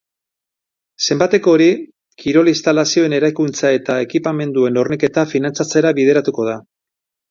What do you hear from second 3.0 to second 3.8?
eraikuntza